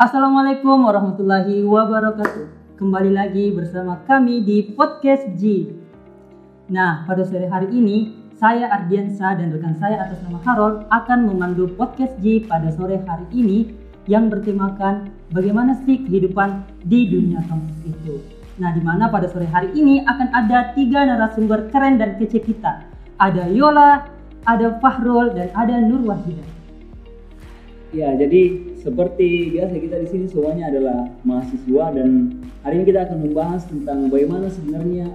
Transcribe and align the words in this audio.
Assalamualaikum 0.00 0.88
warahmatullahi 0.88 1.60
wabarakatuh. 1.60 2.48
Kembali 2.80 3.12
lagi 3.12 3.52
bersama 3.52 4.00
kami 4.08 4.40
di 4.40 4.72
podcast 4.72 5.28
G. 5.36 5.68
Nah, 6.72 7.04
pada 7.04 7.20
sore 7.20 7.44
hari 7.44 7.68
ini 7.68 8.08
saya 8.40 8.72
Ardiansa 8.72 9.36
dan 9.36 9.52
rekan 9.52 9.76
saya 9.76 10.00
atas 10.00 10.24
nama 10.24 10.40
Harold 10.40 10.88
akan 10.88 11.28
memandu 11.28 11.68
podcast 11.76 12.16
G 12.24 12.48
pada 12.48 12.72
sore 12.72 12.96
hari 13.04 13.28
ini 13.36 13.76
yang 14.08 14.32
bertemakan 14.32 15.12
bagaimana 15.36 15.76
sih 15.84 16.00
kehidupan 16.00 16.64
di 16.80 17.04
dunia 17.04 17.44
kampus 17.44 17.76
itu. 17.84 18.24
Nah, 18.56 18.72
di 18.72 18.80
mana 18.80 19.12
pada 19.12 19.28
sore 19.28 19.44
hari 19.52 19.68
ini 19.76 20.00
akan 20.08 20.32
ada 20.32 20.72
tiga 20.72 21.04
narasumber 21.04 21.68
keren 21.68 22.00
dan 22.00 22.16
kece 22.16 22.40
kita. 22.40 22.88
Ada 23.20 23.52
Yola, 23.52 24.08
ada 24.48 24.80
Fahrul, 24.80 25.36
dan 25.36 25.52
ada 25.52 25.76
Nur 25.76 26.08
Wahidah. 26.08 26.48
Ya, 27.92 28.16
jadi 28.16 28.69
seperti 28.80 29.52
biasa 29.52 29.76
kita 29.76 29.96
di 30.00 30.08
sini 30.08 30.24
semuanya 30.26 30.72
adalah 30.72 30.98
mahasiswa 31.20 31.84
dan 31.92 32.40
hari 32.64 32.80
ini 32.80 32.84
kita 32.88 33.00
akan 33.04 33.18
membahas 33.28 33.62
tentang 33.68 34.08
bagaimana 34.08 34.48
sebenarnya 34.48 35.06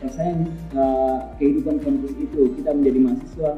rasanya 0.00 0.48
uh, 0.72 1.28
kehidupan 1.36 1.84
kampus 1.84 2.16
itu 2.16 2.56
kita 2.56 2.72
menjadi 2.72 2.98
mahasiswa. 3.04 3.52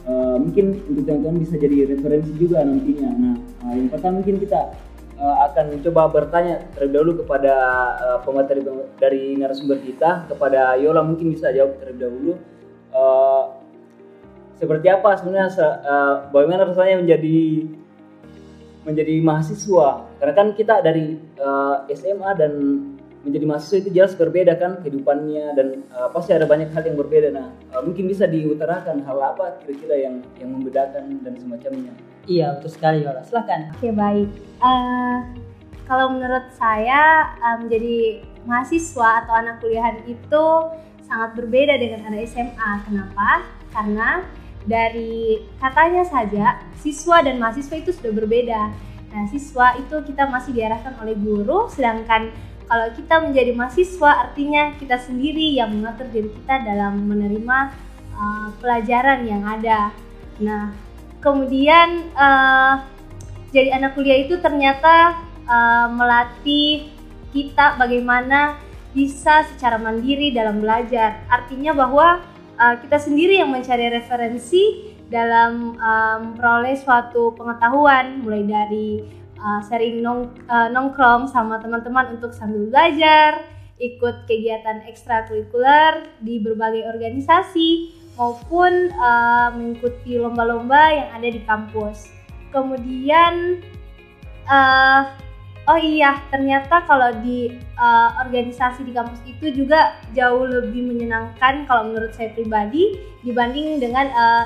Uh, 0.00 0.40
mungkin 0.40 0.80
untuk 0.88 1.04
teman-teman 1.04 1.44
bisa 1.44 1.60
jadi 1.60 1.92
referensi 1.92 2.32
juga 2.40 2.64
nantinya. 2.64 3.10
Nah, 3.10 3.36
uh, 3.66 3.74
yang 3.76 3.90
pertama 3.92 4.22
mungkin 4.22 4.40
kita 4.40 4.72
uh, 5.18 5.36
akan 5.50 5.82
coba 5.84 6.02
bertanya 6.08 6.54
terlebih 6.72 6.94
dahulu 6.94 7.12
kepada 7.26 7.54
uh, 8.00 8.18
pemateri 8.22 8.62
dari 8.96 9.36
narasumber 9.36 9.82
kita, 9.82 10.30
kepada 10.30 10.78
Yola 10.80 11.04
mungkin 11.04 11.34
bisa 11.34 11.52
jawab 11.52 11.76
terlebih 11.82 12.00
dahulu. 12.06 12.32
Uh, 12.94 13.42
seperti 14.56 14.86
apa 14.92 15.16
sebenarnya 15.18 15.50
uh, 15.82 16.14
bagaimana 16.32 16.68
rasanya 16.68 17.00
menjadi 17.00 17.38
menjadi 18.90 19.14
mahasiswa. 19.22 20.10
Karena 20.18 20.34
kan 20.34 20.46
kita 20.58 20.82
dari 20.82 21.16
uh, 21.38 21.86
eh, 21.86 21.96
SMA 21.96 22.30
dan 22.36 22.52
menjadi 23.20 23.44
mahasiswa 23.44 23.76
itu 23.84 23.90
jelas 23.92 24.16
berbeda 24.16 24.56
kan 24.56 24.80
kehidupannya 24.80 25.52
dan 25.52 25.84
uh, 25.92 26.08
pasti 26.08 26.32
ada 26.32 26.48
banyak 26.48 26.72
hal 26.72 26.82
yang 26.82 26.98
berbeda. 26.98 27.28
Nah 27.30 27.52
uh, 27.76 27.82
mungkin 27.84 28.08
bisa 28.08 28.24
diutarakan 28.26 29.04
hal 29.04 29.18
apa 29.20 29.60
kira-kira 29.62 29.96
yang 30.08 30.14
yang 30.40 30.50
membedakan 30.56 31.20
dan 31.20 31.36
semacamnya? 31.36 31.92
Iya 32.24 32.56
betul 32.58 32.70
sekali 32.72 33.04
Yola. 33.04 33.22
Silahkan 33.22 33.72
oke 33.76 33.88
baik. 33.92 34.28
Uh, 34.60 35.18
kalau 35.90 36.06
menurut 36.14 36.46
saya 36.54 37.34
menjadi 37.58 38.22
mahasiswa 38.46 39.26
atau 39.26 39.34
anak 39.34 39.58
kuliahan 39.58 39.98
itu 40.06 40.44
sangat 41.02 41.34
berbeda 41.34 41.74
dengan 41.82 42.06
anak 42.06 42.30
SMA 42.30 42.70
kenapa? 42.86 43.42
Karena 43.74 44.22
dari 44.64 45.40
katanya 45.56 46.04
saja 46.04 46.60
siswa 46.80 47.24
dan 47.24 47.40
mahasiswa 47.40 47.76
itu 47.80 47.90
sudah 47.96 48.12
berbeda. 48.12 48.62
Nah, 49.10 49.24
siswa 49.32 49.74
itu 49.80 49.96
kita 50.06 50.30
masih 50.30 50.54
diarahkan 50.54 50.94
oleh 51.02 51.18
guru, 51.18 51.66
sedangkan 51.66 52.30
kalau 52.70 52.86
kita 52.94 53.18
menjadi 53.18 53.50
mahasiswa 53.50 54.10
artinya 54.30 54.78
kita 54.78 54.94
sendiri 55.02 55.58
yang 55.58 55.74
mengatur 55.74 56.06
diri 56.06 56.30
kita 56.30 56.62
dalam 56.62 57.02
menerima 57.10 57.58
uh, 58.14 58.48
pelajaran 58.62 59.26
yang 59.26 59.42
ada. 59.42 59.90
Nah, 60.38 60.70
kemudian 61.18 62.06
uh, 62.14 62.86
jadi 63.50 63.74
anak 63.74 63.98
kuliah 63.98 64.22
itu 64.22 64.38
ternyata 64.38 65.18
uh, 65.50 65.90
melatih 65.90 66.94
kita 67.34 67.74
bagaimana 67.74 68.62
bisa 68.94 69.46
secara 69.50 69.74
mandiri 69.78 70.30
dalam 70.30 70.62
belajar. 70.62 71.26
Artinya 71.26 71.74
bahwa 71.74 72.22
uh, 72.60 72.76
kita 72.76 73.00
sendiri 73.00 73.40
yang 73.40 73.48
mencari 73.48 73.88
referensi 73.88 74.92
dalam 75.08 75.74
um, 75.80 76.18
memperoleh 76.36 76.76
suatu 76.78 77.34
pengetahuan 77.34 78.22
mulai 78.22 78.44
dari 78.46 79.02
uh, 79.40 79.64
sering 79.64 80.04
nong, 80.04 80.36
uh, 80.46 80.68
nongkrong 80.70 81.26
sama 81.26 81.58
teman-teman 81.58 82.20
untuk 82.20 82.30
sambil 82.36 82.68
belajar, 82.68 83.42
ikut 83.80 84.28
kegiatan 84.28 84.84
ekstrakurikuler 84.86 86.06
di 86.20 86.38
berbagai 86.38 86.84
organisasi 86.86 87.96
maupun 88.14 88.92
uh, 89.00 89.48
mengikuti 89.56 90.20
lomba-lomba 90.20 90.92
yang 90.92 91.08
ada 91.16 91.28
di 91.32 91.40
kampus. 91.48 92.12
Kemudian 92.52 93.64
uh, 94.46 95.08
oh 95.70 95.78
iya 95.78 96.18
ternyata 96.34 96.82
kalau 96.82 97.14
di 97.22 97.54
uh, 97.78 98.10
organisasi 98.26 98.82
di 98.82 98.90
kampus 98.90 99.22
itu 99.22 99.54
juga 99.54 99.94
jauh 100.18 100.42
lebih 100.50 100.82
menyenangkan 100.82 101.70
kalau 101.70 101.94
menurut 101.94 102.10
saya 102.10 102.34
pribadi 102.34 102.98
dibanding 103.22 103.78
dengan 103.78 104.10
uh, 104.10 104.44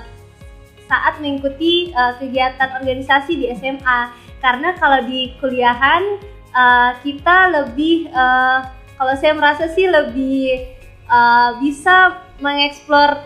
saat 0.84 1.16
mengikuti 1.24 1.96
uh, 1.96 2.20
kegiatan 2.20 2.76
organisasi 2.76 3.40
di 3.40 3.48
SMA 3.56 4.12
karena 4.44 4.76
kalau 4.76 5.00
di 5.08 5.32
kuliahan 5.40 6.20
uh, 6.52 6.92
kita 7.00 7.48
lebih 7.48 8.12
uh, 8.12 8.68
kalau 8.94 9.14
saya 9.16 9.32
merasa 9.32 9.66
sih 9.72 9.88
lebih 9.88 10.70
uh, 11.10 11.58
bisa 11.58 12.22
mengeksplor 12.38 13.20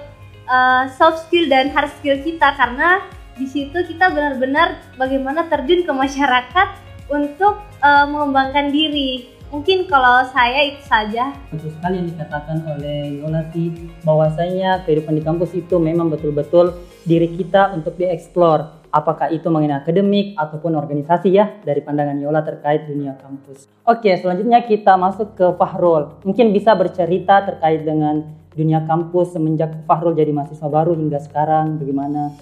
uh, 0.48 0.88
soft 0.96 1.28
skill 1.28 1.46
dan 1.46 1.70
hard 1.70 1.92
skill 2.00 2.16
kita. 2.24 2.56
Karena 2.56 3.04
di 3.36 3.46
situ 3.46 3.76
kita 3.86 4.10
benar-benar 4.10 4.96
bagaimana 4.98 5.46
terjun 5.46 5.84
ke 5.86 5.92
masyarakat 5.92 6.68
untuk 7.08 7.60
uh, 7.80 8.06
mengembangkan 8.08 8.72
diri. 8.72 9.38
Mungkin 9.48 9.88
kalau 9.88 10.28
saya 10.28 10.60
itu 10.60 10.84
saja. 10.84 11.32
Betul 11.48 11.72
sekali 11.72 12.04
yang 12.04 12.08
dikatakan 12.12 12.68
oleh 12.68 13.16
Yolati 13.24 13.72
bahwasanya 14.04 14.84
kehidupan 14.84 15.16
di 15.16 15.24
kampus 15.24 15.56
itu 15.56 15.80
memang 15.80 16.12
betul-betul 16.12 16.76
diri 17.08 17.32
kita 17.32 17.72
untuk 17.72 17.96
dieksplor. 17.96 18.92
Apakah 18.92 19.32
itu 19.32 19.48
mengenai 19.48 19.80
akademik 19.84 20.36
ataupun 20.36 20.76
organisasi 20.76 21.32
ya 21.32 21.60
dari 21.64 21.80
pandangan 21.80 22.16
Yola 22.20 22.40
terkait 22.44 22.88
dunia 22.88 23.16
kampus. 23.20 23.68
Oke, 23.84 24.12
selanjutnya 24.16 24.64
kita 24.64 24.96
masuk 24.96 25.36
ke 25.36 25.44
Fahrul. 25.56 26.20
Mungkin 26.24 26.52
bisa 26.52 26.72
bercerita 26.76 27.44
terkait 27.44 27.84
dengan 27.84 28.24
dunia 28.52 28.84
kampus 28.84 29.36
semenjak 29.36 29.84
Fahrul 29.88 30.16
jadi 30.16 30.32
mahasiswa 30.32 30.68
baru 30.68 30.92
hingga 30.96 31.20
sekarang 31.24 31.80
bagaimana? 31.80 32.32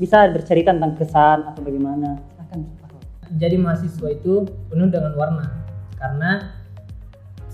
Bisa 0.00 0.28
bercerita 0.32 0.72
tentang 0.76 0.96
kesan 0.96 1.44
atau 1.44 1.60
bagaimana? 1.60 2.20
Silakan 2.36 2.87
jadi 3.36 3.60
mahasiswa 3.60 4.08
itu 4.14 4.48
penuh 4.72 4.88
dengan 4.88 5.12
warna. 5.18 5.46
Karena 5.98 6.58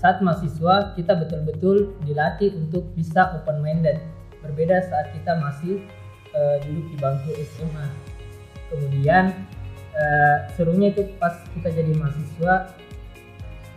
saat 0.05 0.21
mahasiswa 0.21 0.93
kita 0.93 1.17
betul-betul 1.17 1.97
dilatih 2.05 2.53
untuk 2.61 2.85
bisa 2.93 3.33
open 3.41 3.63
minded 3.65 3.97
berbeda 4.45 4.85
saat 4.85 5.09
kita 5.17 5.33
masih 5.41 5.81
uh, 6.37 6.61
duduk 6.61 6.85
di 6.93 6.95
bangku 7.01 7.33
SMA 7.41 7.87
kemudian 8.69 9.33
uh, 9.97 10.37
serunya 10.53 10.93
itu 10.93 11.09
pas 11.17 11.33
kita 11.57 11.73
jadi 11.73 11.91
mahasiswa 11.97 12.75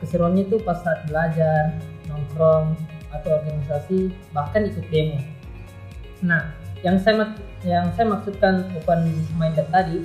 keseruannya 0.05 0.47
itu 0.53 0.61
pas 0.63 0.79
saat 0.85 1.09
belajar 1.09 1.81
nongkrong 2.07 2.77
atau 3.09 3.41
organisasi 3.41 4.13
bahkan 4.37 4.69
ikut 4.69 4.85
demo. 4.93 5.19
Nah 6.23 6.53
yang 6.85 7.01
saya 7.01 7.35
yang 7.65 7.91
saya 7.97 8.07
maksudkan 8.07 8.69
open 8.79 9.17
minded 9.41 9.67
tadi 9.73 10.05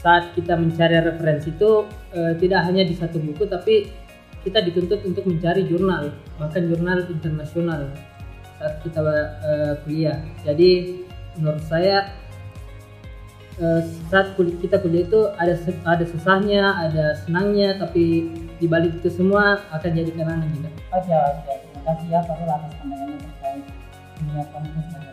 saat 0.00 0.32
kita 0.32 0.56
mencari 0.56 0.96
referensi 1.04 1.52
itu 1.52 1.84
uh, 2.16 2.32
tidak 2.40 2.64
hanya 2.64 2.82
di 2.88 2.96
satu 2.96 3.20
buku 3.20 3.44
tapi 3.44 3.92
kita 4.40 4.64
dituntut 4.64 5.04
untuk 5.04 5.28
mencari 5.28 5.68
jurnal 5.68 6.16
bahkan 6.40 6.64
jurnal 6.64 7.04
internasional 7.04 7.92
saat 8.56 8.80
kita 8.80 9.00
uh, 9.04 9.74
kuliah 9.84 10.24
jadi 10.40 11.00
menurut 11.36 11.62
saya 11.68 12.08
uh, 13.60 13.82
saat 14.08 14.32
kuliah, 14.34 14.56
kita 14.58 14.76
kuliah 14.80 15.04
itu 15.04 15.20
ada 15.36 15.54
ada 15.84 16.04
susahnya 16.08 16.64
ada 16.88 17.04
senangnya 17.20 17.76
tapi 17.76 18.32
di 18.56 18.66
balik 18.66 19.00
itu 19.00 19.08
semua 19.12 19.60
akan 19.72 19.90
jadi 19.96 20.10
kenangan 20.12 20.48
juga. 20.52 20.68
Oke 20.96 21.12
oke 21.12 21.52
terima 21.64 21.80
kasih 21.88 22.06
ya 22.12 22.20
Pak 22.24 22.36
atas 22.44 22.72
pandangannya 22.76 23.16
terkait 23.20 23.64
dunia 24.20 24.44
kampus. 24.52 25.09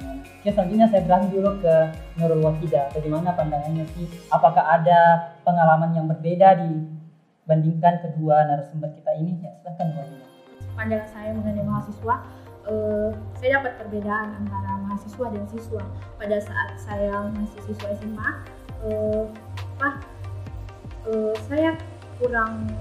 Oke 0.47 0.55
selanjutnya 0.55 0.87
saya 0.87 1.03
beralih 1.03 1.27
dulu 1.27 1.59
ke 1.59 1.75
Nurul 2.15 2.39
Wakida. 2.39 2.87
Bagaimana 2.95 3.35
pandangannya 3.35 3.83
sih? 3.91 4.07
Apakah 4.31 4.79
ada 4.79 5.35
pengalaman 5.43 5.91
yang 5.91 6.07
berbeda 6.07 6.55
dibandingkan 6.63 7.99
kedua 7.99 8.47
narasumber 8.47 8.95
kita 8.95 9.11
ini? 9.19 9.43
Ya 9.43 9.51
silahkan 9.59 9.91
Wakida. 9.91 10.23
Pandangan 10.71 11.07
saya 11.11 11.29
mengenai 11.35 11.67
mahasiswa, 11.67 12.15
uh, 12.63 13.11
saya 13.35 13.59
dapat 13.59 13.75
perbedaan 13.75 14.27
antara 14.39 14.71
mahasiswa 14.87 15.25
dan 15.35 15.43
siswa. 15.51 15.83
Pada 16.15 16.37
saat 16.39 16.79
saya 16.79 17.27
masih 17.27 17.59
siswa 17.67 17.91
SMA, 17.99 18.29
uh, 18.87 19.27
apa, 19.51 19.99
uh, 21.11 21.35
saya 21.51 21.75
kurang 22.23 22.71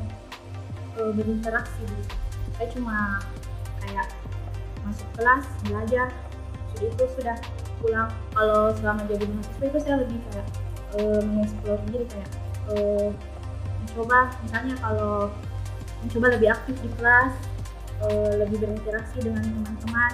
uh, 1.02 1.10
berinteraksi. 1.18 1.82
Saya 2.54 2.70
cuma 2.70 3.18
kayak 3.82 4.06
masuk 4.86 5.10
kelas 5.18 5.50
belajar 5.66 6.14
itu 6.80 7.04
sudah 7.16 7.36
pulang 7.82 8.10
kalau 8.32 8.72
selama 8.76 9.02
jadi 9.08 9.24
mahasiswa 9.28 9.64
itu 9.68 9.78
saya 9.82 9.96
lebih 10.02 10.18
kayak 10.30 10.46
uh, 10.96 11.20
mengeksplor 11.22 11.78
diri 11.90 12.06
kayak 12.08 12.30
uh, 12.72 13.08
mencoba 13.84 14.18
misalnya 14.44 14.74
kalau 14.80 15.16
mencoba 16.04 16.26
lebih 16.36 16.48
aktif 16.52 16.76
di 16.80 16.90
kelas 17.00 17.32
uh, 18.04 18.32
lebih 18.40 18.56
berinteraksi 18.60 19.18
dengan 19.20 19.44
teman-teman 19.44 20.12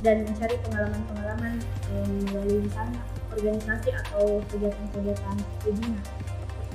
dan 0.00 0.24
mencari 0.24 0.56
pengalaman-pengalaman 0.64 1.54
um, 1.92 2.12
melalui 2.32 2.64
misalnya 2.64 3.00
organisasi 3.36 3.88
atau 3.94 4.42
kegiatan-kegiatan 4.50 5.36
webinar. 5.62 6.04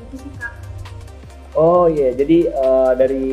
Itu 0.07 0.15
sih 0.21 0.31
kak. 0.37 0.53
Oh 1.55 1.87
iya, 1.87 2.11
jadi 2.11 2.51
eh, 2.51 2.91
dari 2.99 3.27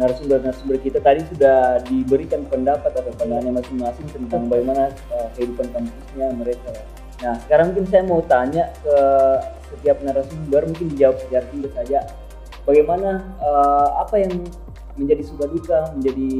narasumber-narasumber 0.00 0.80
kita 0.80 0.98
tadi 1.04 1.20
sudah 1.28 1.84
diberikan 1.84 2.48
pendapat 2.48 2.96
atau 2.96 3.12
pandangannya 3.20 3.60
masing-masing 3.60 4.08
tentang 4.08 4.48
bagaimana 4.48 4.88
eh, 5.12 5.28
kehidupan 5.36 5.68
kampusnya 5.68 6.26
mereka. 6.32 6.72
Nah, 7.22 7.38
sekarang 7.46 7.70
mungkin 7.70 7.86
saya 7.86 8.02
mau 8.02 8.20
tanya 8.24 8.72
ke 8.82 8.96
setiap 9.72 10.02
narasumber, 10.02 10.66
mungkin 10.66 10.86
dijawab 10.96 11.16
secara 11.22 11.44
singkat 11.52 11.72
saja. 11.76 11.98
Bagaimana 12.64 13.20
eh, 13.36 13.88
apa 14.00 14.16
yang 14.16 14.32
menjadi 14.96 15.22
suka 15.24 15.44
duka 15.48 15.78
menjadi 15.92 16.30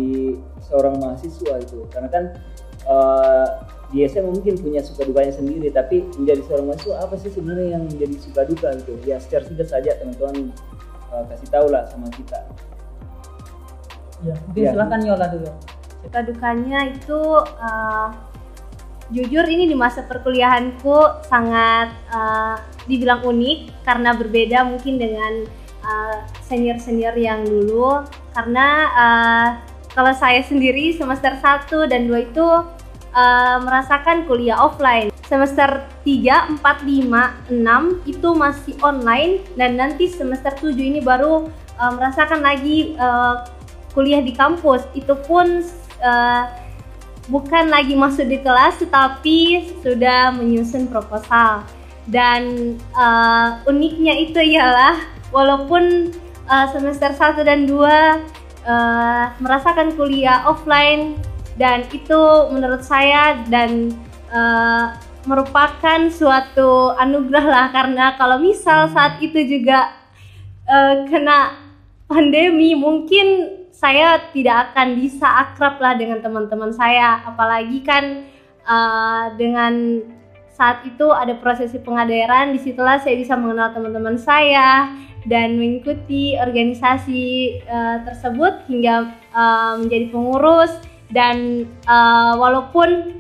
seorang 0.65 0.97
mahasiswa 0.97 1.55
itu? 1.61 1.85
Karena 1.93 2.09
kan 2.09 2.25
eh, 2.89 3.49
di 3.93 4.09
SMA 4.09 4.33
mungkin 4.33 4.57
punya 4.57 4.81
suka 4.81 5.05
dukanya 5.05 5.37
sendiri, 5.37 5.69
tapi 5.69 6.09
menjadi 6.17 6.41
seorang 6.49 6.73
mahasiswa 6.73 6.97
apa 7.05 7.15
sih 7.21 7.29
sebenarnya 7.29 7.77
yang 7.77 7.85
menjadi 7.85 8.17
suka 8.17 8.43
duka 8.49 8.69
gitu? 8.81 8.97
Ya 9.05 9.21
secara 9.21 9.45
singkat 9.45 9.69
saja 9.69 9.93
teman-teman 10.01 10.57
eh, 11.13 11.25
kasih 11.31 11.49
tahu 11.53 11.69
lah 11.69 11.85
sama 11.93 12.09
kita. 12.17 12.41
Ya, 14.23 14.35
mungkin 14.47 14.63
Ya. 14.63 14.71
silakan 14.73 15.01
Yola 15.03 15.27
dulu. 15.29 15.51
Suka 16.03 16.21
dukanya 16.23 16.81
itu 16.87 17.21
eh, 17.43 18.09
jujur 19.13 19.45
ini 19.45 19.69
di 19.69 19.77
masa 19.77 20.03
perkuliahanku 20.07 21.27
sangat 21.27 21.91
eh, 22.11 22.55
dibilang 22.87 23.23
unik 23.23 23.87
karena 23.87 24.11
berbeda 24.15 24.67
mungkin 24.67 24.99
dengan 24.99 25.63
senior 26.47 26.79
senior 26.79 27.11
yang 27.19 27.43
dulu 27.43 28.07
karena 28.35 28.67
eh, 28.95 29.49
kalau 29.93 30.15
saya 30.15 30.39
sendiri 30.47 30.95
semester 30.95 31.35
1 31.35 31.91
dan 31.91 32.07
2 32.07 32.31
itu 32.31 32.47
eh, 33.13 33.57
merasakan 33.59 34.25
kuliah 34.31 34.63
offline 34.63 35.11
semester 35.27 35.83
3, 36.07 36.61
4, 36.61 36.63
5, 36.63 37.51
6 37.51 38.11
itu 38.11 38.29
masih 38.37 38.75
online 38.85 39.43
dan 39.59 39.75
nanti 39.75 40.07
semester 40.07 40.55
7 40.55 40.71
ini 40.79 41.01
baru 41.03 41.51
eh, 41.79 41.93
merasakan 41.99 42.47
lagi 42.47 42.95
eh, 42.95 43.35
kuliah 43.93 44.25
di 44.25 44.33
kampus 44.33 44.85
itu 44.97 45.13
pun 45.25 45.65
eh, 46.01 46.45
bukan 47.31 47.71
lagi 47.71 47.95
masuk 47.95 48.27
di 48.27 48.43
kelas 48.43 48.81
tetapi 48.83 49.71
sudah 49.81 50.35
menyusun 50.35 50.89
proposal. 50.91 51.63
Dan 52.09 52.75
eh, 52.77 53.49
uniknya 53.69 54.19
itu 54.19 54.41
ialah 54.43 54.99
walaupun 55.31 56.11
eh, 56.51 56.67
semester 56.75 57.15
1 57.15 57.47
dan 57.47 57.69
2 57.69 57.79
eh, 58.67 59.25
merasakan 59.39 59.95
kuliah 59.95 60.43
offline 60.49 61.17
dan 61.61 61.85
itu 61.93 62.21
menurut 62.51 62.83
saya 62.83 63.39
dan 63.47 63.93
eh, 64.33 64.87
merupakan 65.23 66.11
suatu 66.11 66.97
anugerah 66.99 67.47
lah. 67.47 67.67
Karena 67.71 68.19
kalau 68.19 68.43
misal 68.43 68.91
saat 68.91 69.23
itu 69.23 69.39
juga 69.47 69.95
eh, 70.67 71.07
kena 71.07 71.55
pandemi 72.11 72.75
mungkin 72.75 73.62
saya 73.83 74.31
tidak 74.31 74.71
akan 74.71 74.95
bisa 74.95 75.27
akrab 75.27 75.83
lah 75.83 75.99
dengan 75.99 76.23
teman-teman 76.23 76.71
saya. 76.71 77.19
Apalagi 77.27 77.83
kan 77.83 78.23
eh, 78.63 79.25
dengan 79.35 79.99
saat 80.55 80.87
itu 80.87 81.11
ada 81.11 81.35
prosesi 81.35 81.83
pengaderan 81.83 82.55
di 82.55 82.63
situlah 82.63 83.03
saya 83.03 83.19
bisa 83.19 83.35
mengenal 83.35 83.75
teman-teman 83.75 84.15
saya 84.15 84.95
dan 85.27 85.59
mengikuti 85.59 86.39
organisasi 86.39 87.59
eh, 87.59 87.99
tersebut 88.07 88.71
hingga 88.71 89.11
eh, 89.35 89.75
menjadi 89.83 90.07
pengurus 90.15 90.71
dan 91.11 91.67
eh, 91.67 92.35
walaupun 92.39 93.19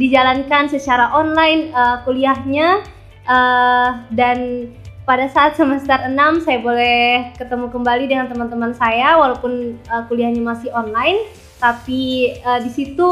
dijalankan 0.00 0.72
secara 0.72 1.12
online 1.12 1.68
eh, 1.76 1.96
kuliahnya 2.08 2.80
eh, 3.28 3.90
dan 4.16 4.38
pada 5.04 5.28
saat 5.28 5.52
semester 5.60 6.00
6 6.08 6.16
saya 6.48 6.58
boleh 6.64 7.32
ketemu 7.36 7.68
kembali 7.68 8.04
dengan 8.08 8.26
teman-teman 8.32 8.72
saya 8.72 9.20
walaupun 9.20 9.76
uh, 9.92 10.08
kuliahnya 10.08 10.40
masih 10.40 10.72
online. 10.72 11.28
Tapi 11.60 12.34
uh, 12.44 12.60
di 12.60 12.68
situ 12.72 13.08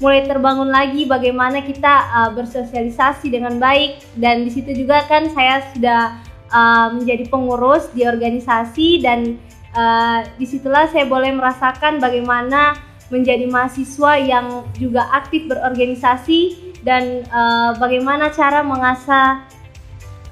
mulai 0.00 0.24
terbangun 0.24 0.68
lagi 0.72 1.04
bagaimana 1.04 1.60
kita 1.60 1.94
uh, 2.10 2.30
bersosialisasi 2.32 3.28
dengan 3.28 3.60
baik. 3.60 4.00
Dan 4.16 4.48
di 4.48 4.50
situ 4.52 4.72
juga 4.72 5.04
kan 5.04 5.28
saya 5.36 5.68
sudah 5.76 6.16
uh, 6.48 6.88
menjadi 6.96 7.28
pengurus 7.28 7.92
di 7.92 8.08
organisasi 8.08 9.04
dan 9.04 9.36
uh, 9.76 10.24
di 10.40 10.48
situlah 10.48 10.88
saya 10.88 11.04
boleh 11.04 11.28
merasakan 11.36 12.00
bagaimana 12.00 12.72
menjadi 13.12 13.44
mahasiswa 13.52 14.16
yang 14.16 14.64
juga 14.80 15.12
aktif 15.12 15.44
berorganisasi 15.44 16.72
dan 16.88 17.24
uh, 17.28 17.76
bagaimana 17.76 18.32
cara 18.32 18.64
mengasah 18.64 19.44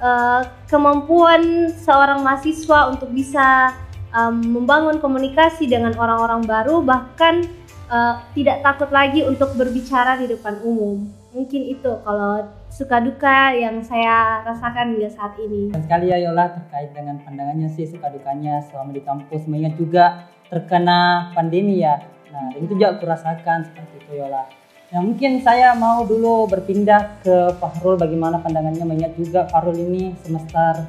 uh, 0.02 0.42
kemampuan 0.66 1.70
seorang 1.70 2.26
mahasiswa 2.26 2.90
untuk 2.90 3.08
bisa 3.14 3.70
um, 4.10 4.42
membangun 4.42 4.98
komunikasi 4.98 5.70
dengan 5.70 5.94
orang-orang 5.94 6.42
baru 6.42 6.82
bahkan 6.82 7.46
uh, 7.86 8.20
tidak 8.34 8.60
takut 8.66 8.90
lagi 8.90 9.22
untuk 9.22 9.54
berbicara 9.54 10.18
di 10.18 10.26
depan 10.26 10.58
umum 10.66 11.06
mungkin 11.32 11.64
itu 11.64 11.88
kalau 12.04 12.44
suka 12.68 13.00
duka 13.00 13.56
yang 13.56 13.80
saya 13.80 14.44
rasakan 14.44 14.96
hingga 14.98 15.08
saat 15.08 15.32
ini 15.40 15.72
sekali 15.72 16.12
ya 16.12 16.20
Yola 16.28 16.52
terkait 16.52 16.92
dengan 16.92 17.16
pandangannya 17.24 17.72
sih 17.72 17.88
suka 17.88 18.12
dukanya 18.12 18.60
selama 18.68 18.92
di 18.92 19.00
kampus 19.00 19.48
mengingat 19.48 19.80
juga 19.80 20.28
terkena 20.52 21.32
pandemi 21.32 21.80
ya. 21.80 22.04
Nah 22.28 22.52
itu 22.60 22.76
juga 22.76 22.92
aku 22.92 23.08
rasakan 23.08 23.64
seperti 23.64 24.04
itu 24.04 24.20
Yola. 24.20 24.44
Nah 24.92 25.00
mungkin 25.00 25.40
saya 25.40 25.72
mau 25.72 26.04
dulu 26.04 26.44
berpindah 26.52 27.24
ke 27.24 27.56
Fahrul 27.56 27.96
bagaimana 27.96 28.44
pandangannya? 28.44 28.84
Mengingat 28.84 29.16
juga 29.16 29.48
Fahrul 29.48 29.72
ini 29.72 30.12
semester 30.20 30.84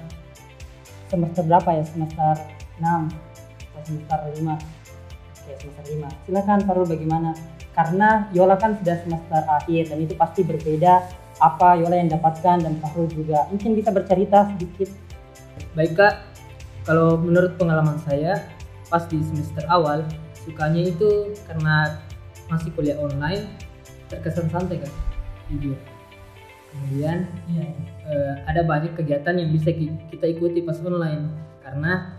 semester 1.07 1.47
berapa 1.47 1.71
ya? 1.71 1.87
Semester 1.87 2.35
6 2.83 2.83
atau 2.83 3.81
semester 3.87 4.19
5 4.27 4.43
Oke 4.43 5.51
semester 5.55 5.85
5 6.03 6.27
silakan 6.27 6.59
Fahrul 6.67 6.83
bagaimana? 6.83 7.31
Karena 7.71 8.27
Yola 8.35 8.59
kan 8.59 8.75
sudah 8.75 8.99
semester 9.07 9.39
akhir 9.47 9.95
dan 9.95 9.97
itu 10.03 10.19
pasti 10.19 10.43
berbeda 10.43 11.07
apa 11.39 11.79
Yola 11.79 11.95
yang 11.95 12.11
dapatkan 12.11 12.59
dan 12.59 12.75
Fahrul 12.83 13.07
juga. 13.07 13.47
Mungkin 13.55 13.71
bisa 13.71 13.95
bercerita 13.95 14.51
sedikit. 14.51 14.91
Baik 15.79 15.95
kak, 15.95 16.27
kalau 16.83 17.15
menurut 17.15 17.55
pengalaman 17.55 17.95
saya 18.03 18.51
pas 18.91 19.07
di 19.07 19.23
semester 19.23 19.63
awal 19.71 20.03
sukanya 20.43 20.91
itu 20.91 21.31
karena 21.47 22.03
masih 22.51 22.69
kuliah 22.75 22.99
online 22.99 23.47
terkesan 24.11 24.47
santai 24.51 24.81
kan, 24.83 24.91
jujur. 25.51 25.77
Kemudian 26.73 27.29
Iya. 27.53 27.69
eh, 28.09 28.33
ada 28.49 28.65
banyak 28.65 28.97
kegiatan 28.97 29.37
yang 29.37 29.53
bisa 29.53 29.69
ki- 29.69 30.09
kita 30.09 30.25
ikuti 30.25 30.65
pas 30.65 30.81
online. 30.81 31.29
Karena 31.61 32.17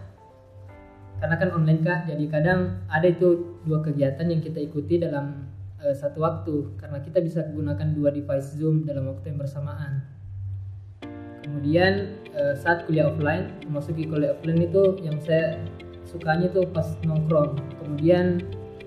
karena 1.18 1.34
kan 1.42 1.50
online 1.58 1.82
kak. 1.82 2.06
Jadi 2.06 2.24
kadang 2.30 2.78
ada 2.86 3.02
itu 3.10 3.58
dua 3.66 3.82
kegiatan 3.82 4.22
yang 4.30 4.38
kita 4.38 4.62
ikuti 4.62 5.02
dalam 5.02 5.50
eh, 5.82 5.90
satu 5.90 6.22
waktu. 6.22 6.78
Karena 6.78 7.02
kita 7.02 7.18
bisa 7.18 7.42
gunakan 7.50 7.88
dua 7.98 8.14
device 8.14 8.54
zoom 8.54 8.86
dalam 8.86 9.10
waktu 9.10 9.34
yang 9.34 9.42
bersamaan. 9.42 10.06
Kemudian 11.42 12.14
eh, 12.30 12.54
saat 12.54 12.86
kuliah 12.86 13.10
offline 13.10 13.50
memasuki 13.66 14.06
kuliah 14.06 14.38
offline 14.38 14.70
itu 14.70 15.02
yang 15.02 15.18
saya 15.18 15.58
sukanya 16.06 16.46
tuh 16.54 16.62
pas 16.70 16.94
nongkrong. 17.02 17.58
Kemudian 17.82 18.38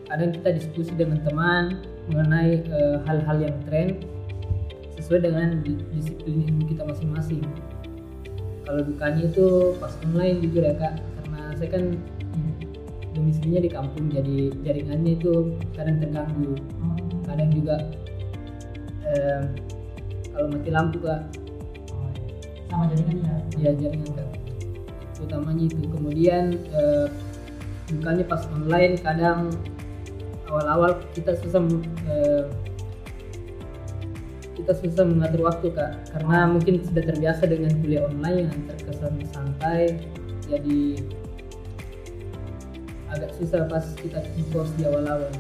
kadang 0.07 0.31
kita 0.31 0.55
diskusi 0.55 0.95
dengan 0.95 1.19
teman 1.27 1.83
mengenai 2.07 2.63
eh, 2.63 2.97
hal-hal 3.03 3.37
yang 3.43 3.55
tren 3.67 3.99
sesuai 4.97 5.29
dengan 5.29 5.61
di- 5.61 5.83
disiplin 5.93 6.47
ilmu 6.47 6.63
kita 6.71 6.83
masing-masing. 6.87 7.43
Kalau 8.67 8.83
dukanya 8.83 9.23
itu 9.31 9.77
pas 9.79 9.93
online 10.03 10.43
jujur 10.43 10.63
ya 10.65 10.75
kak. 10.75 10.99
Karena 10.99 11.41
saya 11.55 11.69
kan 11.71 11.83
domisilinya 13.15 13.61
di 13.63 13.71
kampung 13.71 14.11
jadi 14.11 14.51
jaringannya 14.65 15.11
itu 15.15 15.55
kadang 15.75 15.97
terganggu. 16.03 16.53
Kadang 17.23 17.49
juga 17.53 17.75
eh, 19.07 19.41
kalau 20.31 20.47
mati 20.51 20.69
lampu 20.71 20.97
kak. 21.03 21.21
Sama 22.67 22.91
jaringannya 22.91 23.35
ya? 23.59 23.71
Jaringan 23.75 24.11
kak. 24.15 24.29
Utamanya 25.23 25.63
itu. 25.71 25.81
Kemudian 25.87 26.55
eh, 26.71 27.07
dukanya 27.87 28.23
pas 28.27 28.43
online 28.51 28.99
kadang 28.99 29.55
awal-awal 30.51 31.00
kita 31.13 31.36
susah 31.39 31.62
eh, 32.08 32.44
kita 34.58 34.74
susah 34.74 35.06
mengatur 35.06 35.46
waktu 35.46 35.70
kak 35.70 36.12
karena 36.12 36.50
mungkin 36.50 36.82
sudah 36.82 37.04
terbiasa 37.06 37.46
dengan 37.46 37.72
kuliah 37.80 38.04
online 38.10 38.50
yang 38.50 38.60
terkesan 38.66 39.13
santai 39.30 40.01
jadi 40.48 41.04
agak 43.12 43.32
susah 43.39 43.66
pas 43.72 43.86
kita 43.98 44.20
post 44.51 44.75
di 44.75 44.84
awal-awal. 44.84 45.32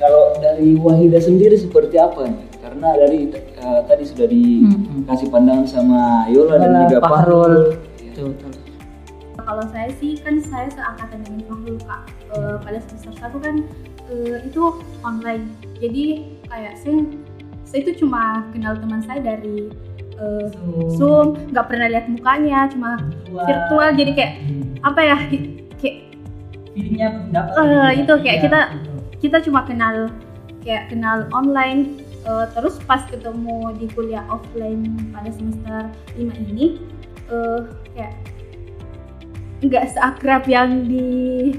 Kalau 0.00 0.32
dari 0.40 0.78
Wahida 0.80 1.20
sendiri 1.20 1.60
seperti 1.60 2.00
apa 2.00 2.24
nih? 2.24 2.46
Karena 2.60 2.88
dari 2.96 3.28
eh, 3.36 3.80
tadi 3.84 4.04
sudah 4.06 4.26
dikasih 4.30 5.28
pandangan 5.28 5.66
sama 5.68 6.24
Yola 6.32 6.56
dan 6.56 6.88
juga. 6.88 7.04
Fahrul. 7.04 7.54
betul 8.10 8.32
betul 8.34 8.49
Kalau 9.50 9.66
saya 9.66 9.90
sih 9.92 10.14
kan 10.16 10.38
saya 10.38 10.70
seangkatan 10.70 11.26
dengan 11.26 11.42
Fahrul 11.44 11.78
kak. 11.82 12.02
Eh, 12.30 12.56
pada 12.62 12.78
semester 12.80 13.10
satu 13.18 13.42
kan 13.42 13.66
eh, 14.06 14.46
itu 14.46 14.62
online. 15.02 15.50
Jadi 15.76 16.02
kayak 16.46 16.78
saya 16.78 17.02
saya 17.64 17.78
itu 17.82 17.98
cuma 17.98 18.46
kenal 18.50 18.78
teman 18.78 19.02
saya 19.02 19.18
dari 19.20 19.66
eh, 20.14 20.46
Zoom. 20.92 21.34
nggak 21.50 21.66
pernah 21.66 21.86
lihat 21.88 22.06
mukanya 22.06 22.66
cuma 22.68 22.94
Wah. 23.28 23.42
virtual 23.42 23.90
jadi 23.92 24.12
kayak 24.12 24.32
apa 24.82 25.00
ya 25.00 25.16
kayak 25.76 25.96
feelingnya 26.70 27.08
dapat 27.30 27.54
Eh, 27.56 27.90
itu 28.00 28.12
kayak 28.18 28.36
Iya, 28.36 28.44
kita- 28.44 28.70
betul. 28.72 28.96
kita 29.18 29.36
cuma 29.42 29.60
kenal 29.64 29.96
kayak 30.60 30.86
kenal 30.88 31.26
online 31.32 31.98
eh, 32.20 32.46
terus 32.52 32.78
pas 32.80 33.02
ketemu 33.02 33.74
di 33.74 33.86
kuliah 33.88 34.22
offline 34.28 34.82
pada 35.10 35.30
semester 35.30 35.90
5 36.14 36.22
ini 36.48 36.78
eh, 37.26 37.60
kayak 37.90 38.14
nggak 39.60 39.84
seakrab 39.90 40.44
yang 40.46 40.84
di 40.84 41.06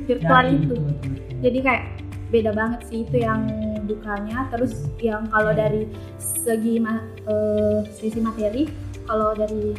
virtual 0.03 0.41
Dari- 0.41 0.57
itu 0.57 0.73
betul, 0.73 0.83
betul, 0.83 1.09
betul. 1.11 1.37
jadi 1.39 1.59
kayak 1.61 1.83
beda 2.31 2.51
banget 2.51 2.79
sih 2.87 2.99
itu 3.03 3.17
yang 3.19 3.41
dukanya 3.83 4.47
terus 4.49 4.71
yang 4.97 5.27
kalau 5.27 5.51
dari 5.51 5.83
segi 6.17 6.79
ma- 6.79 7.03
eh, 7.23 7.79
sisi 7.91 8.17
materi 8.17 8.65
kalau 9.03 9.35
dari 9.35 9.75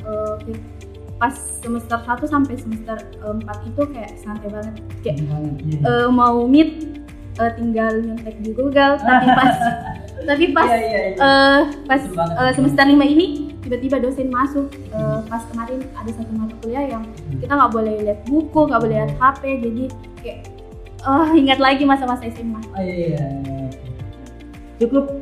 eh, 0.00 0.34
vir- 0.42 0.64
pas 1.14 1.36
semester 1.60 2.00
1 2.00 2.24
sampai 2.24 2.56
semester 2.56 2.96
4 3.20 3.36
itu 3.68 3.82
kayak 3.86 4.16
santai 4.16 4.48
banget 4.48 4.74
kayak 5.04 5.18
iya. 5.20 5.76
eh, 5.84 6.08
mau 6.08 6.48
meet 6.48 6.88
eh, 7.36 7.52
tinggal 7.54 7.92
nyontek 8.00 8.40
di 8.40 8.50
Google 8.50 8.96
tapi 8.96 9.26
pas 9.28 9.54
tapi 10.28 10.44
pas 10.50 10.64
Iya, 10.66 10.78
iya, 10.80 11.00
iya. 11.12 11.16
eh, 11.20 11.60
pas 11.84 12.00
eh, 12.08 12.52
semester 12.56 12.82
5 12.82 12.96
ini 13.04 13.49
tiba-tiba 13.60 13.96
dosen 14.00 14.28
masuk 14.32 14.72
eh, 14.72 15.18
pas 15.28 15.42
kemarin 15.52 15.80
ada 15.96 16.10
satu 16.16 16.32
mata 16.32 16.54
kuliah 16.64 16.84
yang 16.88 17.04
kita 17.40 17.52
nggak 17.52 17.72
boleh 17.72 17.94
lihat 18.04 18.18
buku 18.26 18.60
nggak 18.68 18.80
boleh 18.80 18.96
lihat 18.96 19.12
HP 19.20 19.42
jadi 19.60 19.84
kayak 20.24 20.40
eh, 21.04 21.28
ingat 21.36 21.58
lagi 21.60 21.84
masa-masa 21.84 22.24
SMA 22.32 22.60
Oh, 22.72 22.82
iya, 22.82 23.20
iya. 23.20 23.68
Cukup 24.80 25.12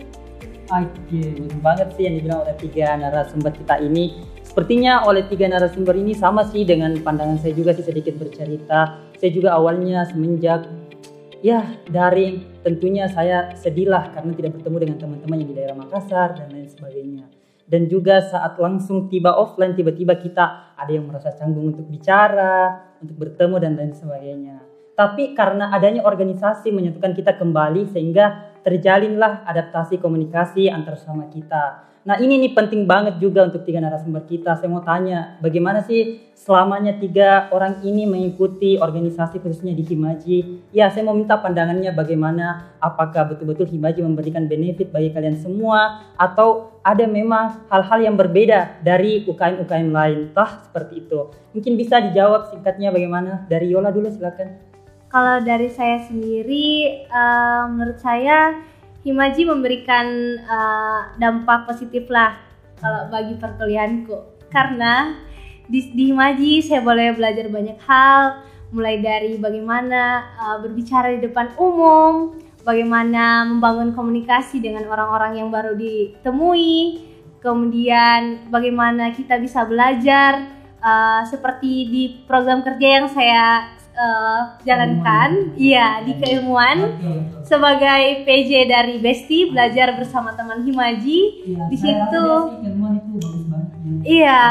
Oke, 0.68 1.33
betul 1.33 1.61
banget 1.64 1.88
sih 1.97 2.04
yang 2.04 2.21
dibilang 2.21 2.45
oleh 2.45 2.52
tiga 2.61 2.92
narasumber 3.00 3.57
kita 3.57 3.80
ini. 3.80 4.21
Sepertinya 4.45 5.00
oleh 5.09 5.25
tiga 5.25 5.49
narasumber 5.49 5.97
ini 5.97 6.12
sama 6.12 6.45
sih 6.45 6.68
dengan 6.68 6.92
pandangan 7.00 7.40
saya 7.40 7.57
juga 7.57 7.73
sih 7.73 7.88
sedikit 7.88 8.21
bercerita. 8.21 9.00
Saya 9.16 9.30
juga 9.33 9.57
awalnya 9.57 10.04
semenjak 10.12 10.68
ya 11.40 11.64
daring 11.88 12.45
tentunya 12.61 13.09
saya 13.09 13.57
sedihlah 13.57 14.12
karena 14.12 14.37
tidak 14.37 14.61
bertemu 14.61 14.76
dengan 14.76 14.97
teman-teman 15.00 15.37
yang 15.40 15.49
di 15.49 15.57
daerah 15.57 15.76
Makassar 15.78 16.37
dan 16.37 16.52
lain 16.52 16.68
sebagainya. 16.68 17.25
Dan 17.69 17.85
juga 17.85 18.25
saat 18.25 18.57
langsung 18.57 19.13
tiba 19.13 19.37
offline 19.37 19.77
tiba-tiba 19.77 20.17
kita 20.17 20.73
ada 20.73 20.89
yang 20.89 21.05
merasa 21.05 21.37
canggung 21.37 21.77
untuk 21.77 21.85
bicara, 21.85 22.97
untuk 23.05 23.29
bertemu 23.29 23.57
dan 23.61 23.73
lain 23.77 23.93
sebagainya. 23.93 24.57
Tapi 24.97 25.37
karena 25.37 25.71
adanya 25.71 26.03
organisasi 26.03 26.75
menyatukan 26.75 27.13
kita 27.15 27.37
kembali 27.37 27.87
sehingga 27.93 28.57
terjalinlah 28.67 29.47
adaptasi 29.47 30.03
komunikasi 30.03 30.67
antar 30.73 30.99
sama 30.99 31.31
kita. 31.31 31.88
Nah 32.07 32.14
ini 32.23 32.38
nih 32.38 32.55
penting 32.55 32.87
banget 32.87 33.19
juga 33.19 33.49
untuk 33.49 33.67
tiga 33.67 33.83
narasumber 33.83 34.23
kita. 34.23 34.55
Saya 34.55 34.71
mau 34.71 34.85
tanya, 34.87 35.40
bagaimana 35.43 35.83
sih 35.83 36.31
selamanya 36.38 36.95
tiga 36.95 37.50
orang 37.50 37.83
ini 37.83 38.07
mengikuti 38.07 38.78
organisasi 38.78 39.43
khususnya 39.43 39.75
di 39.75 39.83
Himaji? 39.83 40.38
Ya 40.71 40.87
saya 40.88 41.09
mau 41.09 41.19
minta 41.19 41.40
pandangannya 41.40 41.90
bagaimana, 41.90 42.76
apakah 42.78 43.35
betul-betul 43.35 43.67
Himaji 43.67 44.07
memberikan 44.07 44.47
benefit 44.47 44.95
bagi 44.95 45.11
kalian 45.11 45.37
semua 45.40 46.07
atau 46.14 46.78
ada 46.87 47.05
memang 47.05 47.67
hal-hal 47.67 47.99
yang 48.00 48.14
berbeda 48.14 48.81
dari 48.87 49.26
UKM-UKM 49.26 49.90
lain? 49.90 50.19
Tah 50.33 50.62
seperti 50.71 51.02
itu. 51.02 51.35
Mungkin 51.52 51.75
bisa 51.75 51.99
dijawab 51.99 52.55
singkatnya 52.55 52.95
bagaimana? 52.95 53.45
Dari 53.50 53.75
Yola 53.75 53.90
dulu 53.90 54.07
silakan. 54.07 54.71
Kalau 55.09 55.40
dari 55.40 55.73
saya 55.73 56.05
sendiri, 56.05 57.00
eh, 57.09 57.62
menurut 57.73 57.97
saya 57.97 58.61
Himaji 59.07 59.47
memberikan 59.47 60.07
eh, 60.38 61.00
dampak 61.23 61.71
positif 61.71 62.11
lah 62.11 62.35
kalau 62.83 63.07
bagi 63.11 63.38
perkuliahanku. 63.38 64.50
Karena 64.50 65.14
di, 65.69 65.93
di 65.95 66.11
Himaji 66.11 66.64
saya 66.64 66.81
boleh 66.83 67.14
belajar 67.14 67.47
banyak 67.47 67.78
hal, 67.85 68.43
mulai 68.75 68.99
dari 68.99 69.38
bagaimana 69.38 70.02
eh, 70.35 70.57
berbicara 70.64 71.14
di 71.14 71.21
depan 71.23 71.55
umum, 71.57 72.35
bagaimana 72.67 73.47
membangun 73.47 73.95
komunikasi 73.95 74.59
dengan 74.59 74.85
orang-orang 74.90 75.40
yang 75.40 75.49
baru 75.49 75.78
ditemui, 75.78 77.07
kemudian 77.38 78.50
bagaimana 78.50 79.14
kita 79.14 79.38
bisa 79.38 79.62
belajar 79.62 80.50
eh, 80.83 81.23
seperti 81.31 81.73
di 81.87 82.02
program 82.26 82.67
kerja 82.67 82.88
yang 82.99 83.07
saya 83.07 83.77
eh, 83.99 84.40
jalankan, 84.62 85.59
iya 85.59 85.99
di 86.07 86.14
keilmuan 86.23 86.95
sebagai 87.43 88.23
PJ 88.23 88.71
dari 88.71 89.02
Besti 89.02 89.50
belajar 89.50 89.99
bersama 89.99 90.38
teman 90.38 90.62
Himaji. 90.62 91.50
Iya, 91.50 91.62
Di 91.67 91.76
situ. 91.76 92.26
Iya, 94.07 94.43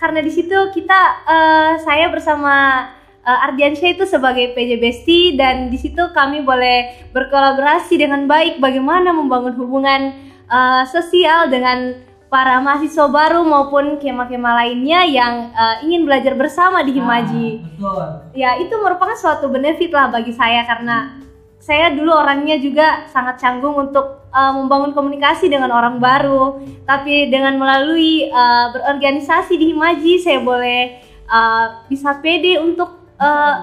karena 0.00 0.20
di 0.24 0.32
situ 0.32 0.56
kita 0.72 1.00
eh, 1.28 1.72
saya 1.84 2.08
bersama 2.08 2.88
eh, 3.20 3.44
Ardiansyah 3.50 4.00
itu 4.00 4.04
sebagai 4.08 4.56
PJ 4.56 4.70
Besti 4.80 5.20
dan 5.36 5.68
di 5.68 5.76
situ 5.76 6.00
kami 6.16 6.40
boleh 6.40 7.10
berkolaborasi 7.12 8.00
dengan 8.00 8.24
baik 8.24 8.62
bagaimana 8.62 9.12
membangun 9.12 9.52
hubungan 9.60 10.16
eh, 10.48 10.84
sosial 10.88 11.52
dengan 11.52 12.05
para 12.26 12.58
mahasiswa 12.58 13.06
baru 13.06 13.46
maupun 13.46 14.02
kema-kema 14.02 14.58
lainnya 14.64 15.06
yang 15.06 15.34
eh, 15.54 15.76
ingin 15.86 16.02
belajar 16.04 16.34
bersama 16.34 16.82
di 16.82 16.98
Himaji. 16.98 17.46
Ah, 17.58 17.62
betul. 17.62 18.06
ya 18.34 18.50
itu 18.58 18.74
merupakan 18.76 19.14
suatu 19.14 19.46
benefit 19.48 19.94
lah 19.94 20.10
bagi 20.10 20.34
saya 20.34 20.66
karena 20.66 21.26
saya 21.66 21.90
dulu 21.90 22.14
orangnya 22.14 22.62
juga 22.62 23.10
sangat 23.10 23.42
canggung 23.42 23.74
untuk 23.74 24.30
uh, 24.30 24.52
membangun 24.54 24.94
komunikasi 24.94 25.50
dengan 25.50 25.74
orang 25.74 25.98
baru 25.98 26.62
tapi 26.86 27.26
dengan 27.26 27.58
melalui 27.58 28.30
uh, 28.30 28.70
berorganisasi 28.70 29.58
di 29.58 29.74
Himaji 29.74 30.22
saya 30.22 30.38
boleh 30.46 31.02
uh, 31.26 31.82
bisa 31.90 32.22
pede 32.22 32.62
untuk 32.62 33.02
uh, 33.18 33.54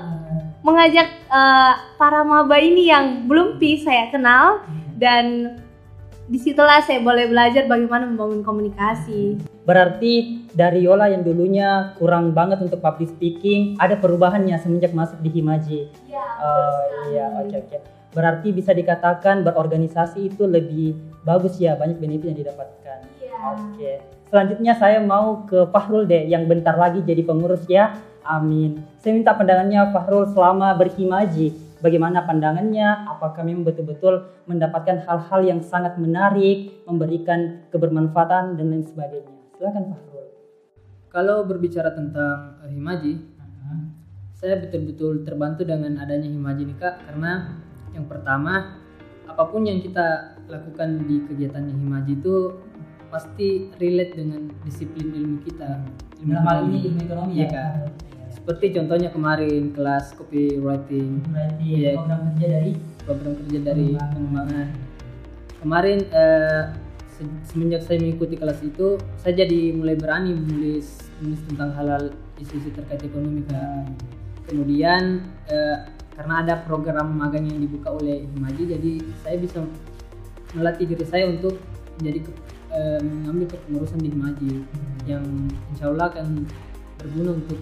mengajak 0.68 1.16
uh, 1.32 1.96
para 1.96 2.28
maba 2.28 2.60
ini 2.60 2.92
yang 2.92 3.24
belum 3.24 3.56
pi 3.56 3.80
saya 3.80 4.12
kenal 4.12 4.68
dan 5.00 5.56
di 6.34 6.42
situlah 6.42 6.82
saya 6.82 6.98
boleh 6.98 7.30
belajar 7.30 7.70
bagaimana 7.70 8.10
membangun 8.10 8.42
komunikasi 8.42 9.38
Berarti 9.64 10.44
dari 10.52 10.84
Yola 10.84 11.08
yang 11.08 11.24
dulunya 11.24 11.96
kurang 11.96 12.36
banget 12.36 12.60
untuk 12.60 12.84
public 12.84 13.16
speaking, 13.16 13.80
ada 13.80 13.96
perubahannya 13.96 14.60
semenjak 14.60 14.92
masuk 14.92 15.24
di 15.24 15.40
Himaji. 15.40 15.88
Oh 16.44 17.08
iya, 17.08 17.32
oke 17.40 17.56
oke. 17.64 17.78
Berarti 18.12 18.52
bisa 18.52 18.76
dikatakan 18.76 19.48
berorganisasi 19.48 20.36
itu 20.36 20.44
lebih 20.44 21.00
bagus 21.24 21.56
ya, 21.64 21.80
banyak 21.80 21.96
benefit 21.96 22.36
yang 22.36 22.40
didapatkan. 22.44 23.00
Oke. 23.56 24.04
Selanjutnya 24.28 24.74
saya 24.76 25.00
mau 25.00 25.48
ke 25.48 25.64
Fahrul 25.72 26.12
deh, 26.12 26.28
yang 26.28 26.44
bentar 26.44 26.76
lagi 26.76 27.00
jadi 27.08 27.24
pengurus 27.24 27.64
ya. 27.72 27.96
Amin. 28.28 28.84
Saya 29.00 29.16
minta 29.16 29.32
pandangannya 29.32 29.96
Fahrul 29.96 30.28
selama 30.28 30.76
berhimaji. 30.76 31.56
Bagaimana 31.84 32.24
pandangannya? 32.24 33.12
Apakah 33.12 33.44
memang 33.44 33.68
betul-betul 33.68 34.32
mendapatkan 34.48 35.04
hal-hal 35.04 35.42
yang 35.44 35.60
sangat 35.60 36.00
menarik, 36.00 36.88
memberikan 36.88 37.68
kebermanfaatan 37.76 38.56
dan 38.56 38.72
lain 38.72 38.88
sebagainya? 38.88 39.36
Silakan 39.60 39.92
Fahrul. 39.92 40.28
Kalau 41.12 41.44
berbicara 41.44 41.92
tentang 41.92 42.64
eh, 42.64 42.72
Himaji, 42.72 43.14
saya 44.44 44.60
betul-betul 44.60 45.24
terbantu 45.24 45.64
dengan 45.64 45.96
adanya 46.04 46.28
Himaji 46.28 46.68
nih 46.68 46.76
kak 46.76 47.08
karena 47.08 47.64
yang 47.96 48.12
pertama 48.12 48.76
apa 49.24 49.44
pun 49.48 49.64
yang 49.64 49.80
kita 49.80 50.36
lakukan 50.52 51.08
di 51.08 51.24
kegiatan 51.24 51.64
Himaji 51.64 52.20
itu 52.20 52.60
pasti 53.08 53.72
relate 53.80 54.20
dengan 54.20 54.52
disiplin 54.68 55.16
ilmu 55.16 55.38
kita. 55.48 55.88
Ilmu 56.20 56.32
Dalam 56.34 56.44
hal 56.44 56.58
ini 56.68 56.80
ilmu 56.92 57.00
ekonomi 57.08 57.32
Iya, 57.40 57.46
ya 57.46 57.48
Kak. 57.56 57.72
Seperti 58.44 58.76
contohnya 58.76 59.08
kemarin 59.08 59.72
kelas 59.72 60.20
copywriting 60.20 61.24
Berarti 61.32 61.64
Iya. 61.64 61.96
program 61.96 62.20
kerja 62.36 62.48
dari 62.52 62.72
program 63.08 63.34
kerja 63.40 63.60
dari 63.64 63.88
Pengembangan. 63.96 64.68
Kemarin 65.64 66.00
eh, 66.12 66.62
se- 67.08 67.40
semenjak 67.48 67.88
saya 67.88 68.04
mengikuti 68.04 68.36
kelas 68.36 68.60
itu, 68.60 69.00
saya 69.16 69.34
jadi 69.40 69.72
mulai 69.72 69.96
berani 69.96 70.36
menulis 70.36 71.08
menulis 71.24 71.40
tentang 71.48 71.72
hal-hal 71.72 72.12
isu-isu 72.36 72.68
terkait 72.76 73.00
ekonomi 73.00 73.48
kak. 73.48 73.88
Kemudian 74.44 75.24
eh, 75.48 75.78
karena 76.12 76.44
ada 76.44 76.68
program 76.68 77.16
magang 77.16 77.48
yang 77.48 77.64
dibuka 77.64 77.96
oleh 77.96 78.28
Himaji, 78.28 78.76
jadi 78.76 78.92
saya 79.24 79.40
bisa 79.40 79.64
melatih 80.52 80.84
diri 80.84 81.08
saya 81.08 81.32
untuk 81.32 81.56
menjadi 81.96 82.28
ke- 82.28 82.40
eh, 82.76 83.00
mengambil 83.00 83.56
kepengurusan 83.56 84.04
di 84.04 84.12
Himaji 84.12 84.52
yang 85.08 85.24
insya 85.72 85.96
Allah 85.96 86.12
akan 86.12 86.44
berguna 87.00 87.40
untuk 87.40 87.56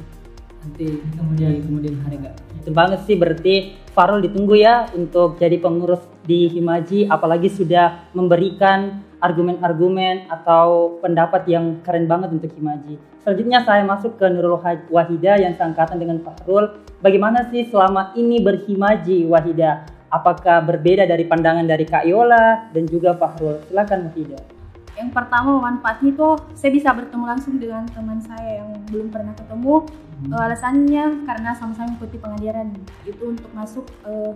nanti 0.61 1.01
Kemudian. 1.17 1.49
di 1.57 1.61
kemudian 1.65 1.95
hari 2.05 2.17
kak. 2.21 2.33
Itu 2.61 2.69
banget 2.71 2.99
sih 3.09 3.17
berarti 3.17 3.55
Farul 3.91 4.23
ditunggu 4.23 4.55
ya 4.55 4.87
untuk 4.93 5.41
jadi 5.41 5.57
pengurus 5.57 5.99
di 6.23 6.47
Himaji 6.47 7.09
apalagi 7.09 7.49
sudah 7.49 8.07
memberikan 8.15 9.03
argumen-argumen 9.21 10.31
atau 10.31 10.97
pendapat 11.01 11.45
yang 11.49 11.81
keren 11.85 12.09
banget 12.09 12.33
untuk 12.33 12.49
Himaji. 12.57 12.97
Selanjutnya 13.21 13.61
saya 13.61 13.85
masuk 13.85 14.17
ke 14.17 14.25
Nurul 14.29 14.57
Wahida 14.89 15.37
yang 15.37 15.53
seangkatan 15.53 16.01
dengan 16.01 16.25
Fahrul. 16.25 16.81
Bagaimana 17.05 17.45
sih 17.53 17.69
selama 17.69 18.17
ini 18.17 18.41
berhimaji 18.41 19.29
Wahida? 19.29 19.85
Apakah 20.09 20.65
berbeda 20.65 21.05
dari 21.05 21.23
pandangan 21.29 21.65
dari 21.69 21.85
Kak 21.85 22.05
Yola 22.09 22.73
dan 22.73 22.89
juga 22.89 23.13
Fahrul? 23.13 23.61
Silakan 23.69 24.09
Wahida. 24.09 24.60
Yang 25.01 25.09
pertama 25.09 25.57
manfaatnya 25.57 26.13
itu 26.13 26.29
saya 26.53 26.69
bisa 26.69 26.93
bertemu 26.93 27.25
langsung 27.25 27.57
dengan 27.57 27.89
teman 27.89 28.21
saya 28.21 28.61
yang 28.61 28.69
belum 28.85 29.09
pernah 29.09 29.33
ketemu. 29.33 29.89
Hmm. 30.21 30.33
Eh, 30.37 30.41
alasannya 30.45 31.03
karena 31.25 31.49
sama-sama 31.57 31.89
mengikuti 31.89 32.21
pengajaran 32.21 32.69
itu 33.09 33.23
untuk 33.25 33.49
masuk 33.57 33.89
eh, 34.05 34.31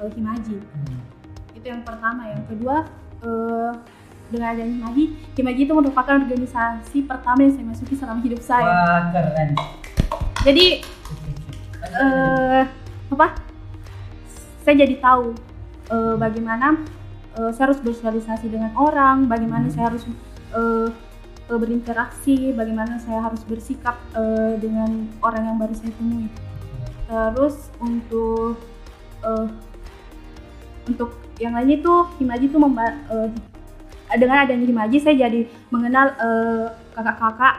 eh, 0.00 0.10
Himaji. 0.16 0.56
Itu 1.52 1.66
yang 1.68 1.84
pertama. 1.84 2.32
Yang 2.32 2.44
kedua 2.48 2.88
eh, 3.20 3.72
dengan 4.32 4.48
adanya 4.56 4.74
Himaji 4.80 5.04
Himaji 5.36 5.60
itu 5.68 5.74
merupakan 5.76 6.14
organisasi 6.16 6.98
pertama 7.04 7.44
yang 7.44 7.52
saya 7.52 7.66
masuki 7.68 7.94
selama 8.00 8.20
hidup 8.24 8.40
saya. 8.40 8.64
Wah 8.64 9.02
keren. 9.12 9.50
jadi 10.48 10.66
eh 12.00 12.64
apa? 13.12 13.26
Saya 14.64 14.74
jadi 14.80 14.96
tahu 14.96 15.36
eh, 15.92 16.14
bagaimana 16.16 16.80
eh, 17.38 17.50
saya 17.52 17.70
harus 17.70 17.80
bersosialisasi 17.80 18.50
dengan 18.50 18.72
orang 18.74 19.26
bagaimana 19.26 19.70
saya 19.70 19.92
harus 19.92 20.06
eh, 20.54 20.88
berinteraksi 21.50 22.54
bagaimana 22.54 23.02
saya 23.02 23.26
harus 23.26 23.42
bersikap 23.42 23.98
eh, 24.14 24.54
dengan 24.58 25.10
orang 25.20 25.42
yang 25.50 25.56
baru 25.58 25.74
saya 25.74 25.90
temui 25.98 26.30
terus 27.10 27.74
untuk 27.82 28.54
eh, 29.26 29.46
untuk 30.86 31.10
yang 31.42 31.54
lainnya 31.54 31.82
itu 31.82 31.94
Himaji 32.18 32.46
itu 32.46 32.58
memba- 32.58 32.98
eh, 33.10 33.28
dengan 34.14 34.42
adanya 34.42 34.66
Himaji 34.66 34.98
saya 34.98 35.26
jadi 35.26 35.46
mengenal 35.70 36.14
kakak-kakak 36.94 37.54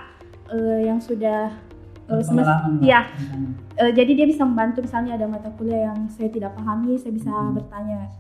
eh, 0.52 0.88
yang 0.88 1.00
sudah 1.00 1.52
Iya. 2.12 3.08
ceritanya. 3.08 3.48
Eh, 3.80 3.92
jadi 3.96 4.12
dia 4.20 4.28
bisa 4.28 4.44
membantu 4.44 4.84
misalnya 4.84 5.16
ada 5.16 5.32
mata 5.32 5.48
kuliah 5.56 5.88
yang 5.88 6.12
saya 6.12 6.28
tidak 6.28 6.52
pahami, 6.60 7.00
saya 7.00 7.16
bisa 7.16 7.32
bertanya. 7.56 8.12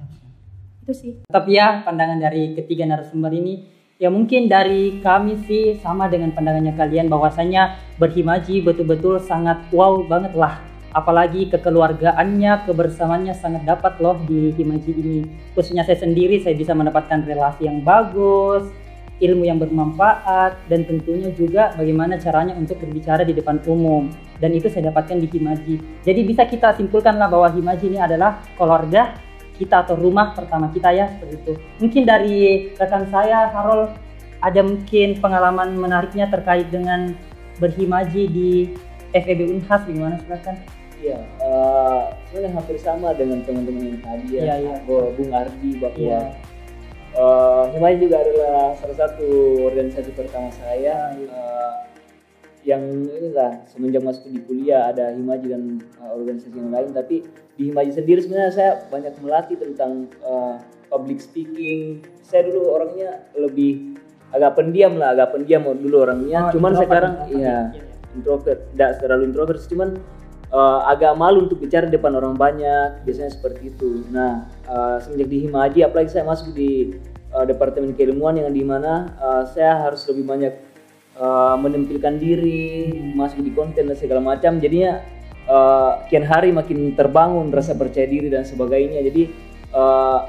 Itu 0.91 1.07
sih. 1.07 1.13
Tapi 1.31 1.55
ya 1.55 1.87
pandangan 1.87 2.19
dari 2.19 2.51
ketiga 2.51 2.83
narasumber 2.83 3.31
ini. 3.31 3.63
Ya 3.95 4.11
mungkin 4.11 4.51
dari 4.51 4.99
kami 4.99 5.39
sih 5.47 5.79
sama 5.79 6.11
dengan 6.11 6.35
pandangannya 6.35 6.75
kalian 6.75 7.07
bahwasanya 7.07 7.79
berhimaji 7.95 8.59
betul-betul 8.59 9.23
sangat 9.23 9.63
wow 9.71 10.03
banget 10.03 10.35
lah. 10.35 10.59
Apalagi 10.91 11.47
kekeluargaannya 11.47 12.67
kebersamaannya 12.67 13.31
sangat 13.31 13.63
dapat 13.63 14.03
loh 14.03 14.19
di 14.27 14.51
himaji 14.51 14.91
ini. 14.91 15.19
Khususnya 15.55 15.87
saya 15.87 15.95
sendiri 15.95 16.43
saya 16.43 16.59
bisa 16.59 16.75
mendapatkan 16.75 17.23
relasi 17.23 17.71
yang 17.71 17.79
bagus 17.87 18.67
ilmu 19.21 19.45
yang 19.45 19.61
bermanfaat 19.61 20.65
dan 20.65 20.81
tentunya 20.83 21.29
juga 21.31 21.71
bagaimana 21.77 22.17
caranya 22.17 22.57
untuk 22.57 22.81
berbicara 22.81 23.21
di 23.23 23.31
depan 23.37 23.61
umum. 23.69 24.09
Dan 24.41 24.51
itu 24.57 24.67
saya 24.67 24.89
dapatkan 24.89 25.21
di 25.21 25.29
himaji. 25.29 25.75
Jadi 26.03 26.19
bisa 26.25 26.43
kita 26.49 26.73
simpulkanlah 26.75 27.29
bahwa 27.29 27.47
himaji 27.53 27.95
ini 27.95 28.01
adalah 28.01 28.41
keluarga 28.57 29.13
kita 29.61 29.85
atau 29.85 29.93
rumah 29.93 30.33
pertama 30.33 30.73
kita 30.73 30.89
ya 30.89 31.05
seperti 31.13 31.37
itu. 31.37 31.53
Mungkin 31.77 32.01
dari 32.09 32.39
rekan 32.81 33.05
saya 33.13 33.53
Harol 33.53 33.93
ada 34.41 34.61
mungkin 34.65 35.21
pengalaman 35.21 35.77
menariknya 35.77 36.25
terkait 36.33 36.73
dengan 36.73 37.13
berhimaji 37.61 38.25
di 38.25 38.51
FEB 39.13 39.53
Unhas 39.53 39.85
bagaimana 39.85 40.17
silakan? 40.17 40.57
Iya, 41.01 41.17
eh, 41.21 42.01
sebenarnya 42.29 42.51
hampir 42.57 42.77
sama 42.81 43.13
dengan 43.13 43.41
teman-teman 43.45 43.89
yang 43.89 44.01
tadi 44.01 44.37
ya, 44.37 44.57
iya. 44.57 44.75
bahwa 44.85 45.13
Bung 45.17 45.31
Ardi 45.33 45.69
bahwa 45.77 45.97
Iya. 45.97 46.21
eh, 47.17 47.63
Himaji 47.77 47.97
juga 48.01 48.17
adalah 48.21 48.73
salah 48.77 48.97
satu 48.97 49.29
organisasi 49.69 50.09
pertama 50.17 50.49
saya 50.53 51.13
eh, 51.17 51.71
yang 52.61 52.81
inilah 53.09 53.65
semenjak 53.65 54.05
masuk 54.05 54.29
di 54.29 54.39
kuliah 54.45 54.93
ada 54.93 55.09
Himaji 55.09 55.47
dan 55.49 55.81
eh, 55.81 56.11
organisasi 56.13 56.53
yang 56.53 56.69
lain. 56.69 56.89
Tapi 56.93 57.25
di 57.57 57.63
Himaji 57.73 57.91
sendiri 57.93 58.19
sebenarnya 58.21 58.53
saya 58.53 58.71
banyak 58.89 59.13
melatih 59.21 59.57
tentang 59.57 60.05
eh, 60.21 60.55
public 60.89 61.17
speaking. 61.17 62.05
Saya 62.21 62.45
dulu 62.45 62.69
orangnya 62.69 63.25
lebih 63.33 63.97
agak 64.31 64.55
pendiam 64.55 64.95
lah 64.95 65.17
agak 65.17 65.35
pendiam 65.35 65.65
dulu 65.73 66.05
orangnya. 66.05 66.47
Oh, 66.47 66.51
cuman 66.55 66.71
sekarang 66.77 67.13
introvert. 67.27 67.39
iya 67.41 67.57
introvert. 68.13 68.59
Tidak 68.71 68.91
terlalu 69.01 69.23
introvert 69.25 69.59
cuman 69.65 69.89
eh, 70.53 70.79
agak 70.85 71.13
malu 71.17 71.49
untuk 71.49 71.57
bicara 71.57 71.89
di 71.89 71.97
depan 71.97 72.13
orang 72.13 72.37
banyak. 72.37 73.01
Biasanya 73.01 73.31
seperti 73.33 73.73
itu. 73.73 74.05
Nah 74.13 74.45
eh, 74.69 74.97
semenjak 75.01 75.29
di 75.33 75.37
Himaji 75.49 75.79
apalagi 75.81 76.13
saya 76.13 76.29
masuk 76.29 76.53
di 76.53 76.93
eh, 77.33 77.45
departemen 77.49 77.97
keilmuan 77.97 78.37
yang 78.37 78.53
di 78.53 78.61
mana 78.61 79.09
eh, 79.17 79.43
saya 79.49 79.81
harus 79.81 80.05
lebih 80.05 80.29
banyak 80.29 80.70
eh, 81.15 81.55
menampilkan 81.59 82.13
diri 82.17 82.91
masuk 83.15 83.41
di 83.41 83.51
konten 83.51 83.87
dan 83.87 83.97
segala 83.97 84.21
macam. 84.21 84.59
Jadinya 84.59 85.01
eh, 85.45 85.91
kian 86.07 86.23
hari 86.23 86.51
makin 86.51 86.93
terbangun 86.93 87.49
rasa 87.49 87.75
percaya 87.75 88.05
diri 88.07 88.29
dan 88.29 88.45
sebagainya. 88.45 89.01
Jadi 89.03 89.23
eh, 89.71 90.19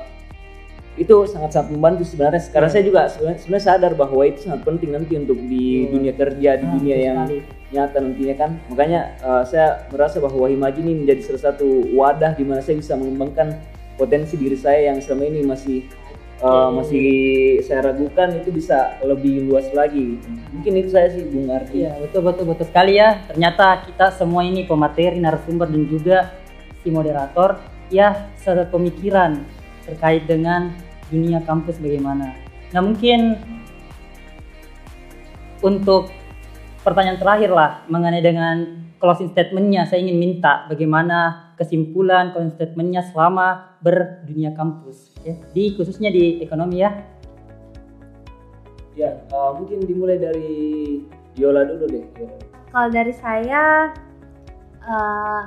itu 0.92 1.24
sangat-sangat 1.24 1.72
membantu 1.72 2.04
sebenarnya. 2.04 2.52
Karena 2.52 2.68
saya 2.68 2.84
juga 2.84 3.08
sebenarnya, 3.08 3.64
sadar 3.64 3.96
bahwa 3.96 4.28
itu 4.28 4.44
sangat 4.44 4.60
penting 4.60 4.92
nanti 4.92 5.16
untuk 5.16 5.40
di 5.40 5.88
dunia 5.88 6.12
kerja 6.12 6.60
di 6.60 6.66
Ah, 6.68 6.72
dunia 6.76 6.96
yang 7.00 7.18
sekali. 7.24 7.40
nyata 7.72 7.96
nantinya 8.04 8.34
kan. 8.36 8.50
Makanya 8.68 9.00
uh, 9.24 9.40
saya 9.48 9.88
merasa 9.88 10.20
bahwa 10.20 10.44
Himaji 10.44 10.84
ini 10.84 10.92
menjadi 11.00 11.32
salah 11.32 11.42
satu 11.48 11.88
wadah 11.96 12.36
di 12.36 12.44
mana 12.44 12.60
saya 12.60 12.76
bisa 12.76 12.92
mengembangkan 13.00 13.56
potensi 13.96 14.36
diri 14.36 14.52
saya 14.52 14.92
yang 14.92 15.00
selama 15.00 15.32
ini 15.32 15.40
masih 15.40 15.88
uh, 16.42 16.68
masih 16.74 17.08
saya 17.64 17.94
ragukan 17.94 18.34
itu 18.36 18.50
bisa 18.50 18.98
lebih 19.06 19.46
luas 19.48 19.70
lagi 19.72 20.18
mungkin 20.52 20.72
itu 20.78 20.92
saya 20.92 21.08
sih 21.14 21.24
Bung 21.30 21.48
Arti 21.48 21.82
Iya 21.82 21.96
betul 21.98 22.22
betul 22.28 22.44
betul 22.52 22.66
sekali 22.68 23.00
ya. 23.00 23.24
Ternyata 23.26 23.88
kita 23.88 24.12
semua 24.14 24.44
ini 24.44 24.68
pemateri, 24.68 25.18
narasumber 25.18 25.66
dan 25.66 25.82
juga 25.88 26.18
si 26.84 26.92
moderator 26.92 27.58
ya 27.88 28.28
sepemikiran 28.38 29.42
terkait 29.88 30.28
dengan 30.28 30.70
dunia 31.08 31.40
kampus 31.42 31.80
bagaimana. 31.80 32.36
Nah 32.70 32.80
mungkin 32.84 33.40
untuk 35.62 36.10
pertanyaan 36.82 37.18
terakhir 37.18 37.50
lah 37.54 37.86
mengenai 37.86 38.22
dengan 38.22 38.56
closing 38.98 39.30
statementnya. 39.30 39.86
Saya 39.86 40.02
ingin 40.02 40.18
minta 40.18 40.66
bagaimana 40.66 41.50
kesimpulan 41.58 42.34
closing 42.34 42.54
statementnya 42.54 43.02
selama 43.06 43.78
berdunia 43.82 44.54
kampus 44.54 45.14
ya. 45.22 45.34
Di 45.54 45.74
khususnya 45.74 46.10
di 46.10 46.42
ekonomi 46.42 46.82
ya. 46.82 46.90
Ya 48.92 49.10
uh, 49.32 49.56
mungkin 49.56 49.82
dimulai 49.88 50.20
dari 50.20 51.00
Yola 51.40 51.64
dulu 51.64 51.88
deh 51.88 52.04
Yola. 52.20 52.36
Kalau 52.72 52.88
dari 52.88 53.12
saya 53.12 53.92
eh, 54.80 55.42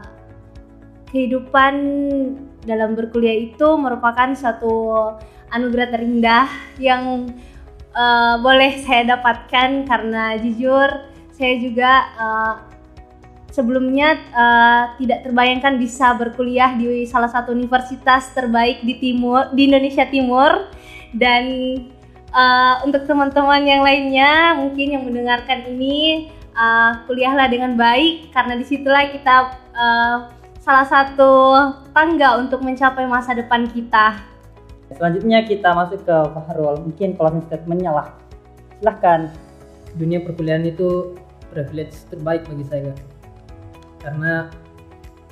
kehidupan 1.09 1.73
dalam 2.69 2.93
berkuliah 2.93 3.49
itu 3.49 3.65
merupakan 3.81 4.29
suatu 4.37 4.73
anugerah 5.49 5.89
terindah 5.89 6.49
yang 6.77 7.29
eh, 7.93 8.35
boleh 8.41 8.77
saya 8.81 9.17
dapatkan 9.17 9.89
karena 9.89 10.37
jujur 10.37 11.14
saya 11.35 11.59
juga 11.59 11.91
eh, 12.15 12.53
sebelumnya 13.51 14.19
eh, 14.19 14.83
tidak 15.03 15.19
terbayangkan 15.27 15.75
bisa 15.79 16.15
berkuliah 16.15 16.75
di 16.75 17.03
salah 17.07 17.31
satu 17.31 17.51
universitas 17.55 18.31
terbaik 18.31 18.83
di 18.83 18.99
timur 18.99 19.51
di 19.51 19.67
Indonesia 19.67 20.07
Timur. 20.07 20.71
Dan 21.15 21.43
eh, 22.31 22.75
untuk 22.87 23.03
teman-teman 23.03 23.63
yang 23.63 23.83
lainnya 23.83 24.59
mungkin 24.59 24.95
yang 24.95 25.03
mendengarkan 25.03 25.67
ini 25.75 26.31
eh, 26.55 26.91
kuliahlah 27.07 27.51
dengan 27.51 27.75
baik. 27.75 28.31
Karena 28.31 28.55
di 28.55 28.63
situlah 28.67 29.11
kita 29.11 29.35
eh, 29.75 30.17
salah 30.63 30.87
satu 30.87 31.31
tangga 31.91 32.39
untuk 32.39 32.63
mencapai 32.63 33.07
masa 33.07 33.35
depan 33.35 33.67
kita. 33.71 34.35
selanjutnya 34.85 35.41
kita 35.43 35.73
masuk 35.75 36.07
ke 36.07 36.17
Fahrul. 36.31 36.79
Mungkin 36.79 37.19
closing 37.19 37.43
statementnya 37.47 37.91
lah. 37.91 38.07
Silahkan. 38.79 39.31
Dunia 39.95 40.19
perkuliahan 40.21 40.67
itu 40.67 41.15
privilege 41.55 41.95
terbaik 42.11 42.43
bagi 42.43 42.67
saya. 42.67 42.91
Karena 44.03 44.51